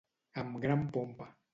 [0.43, 1.33] Amb gran pompa.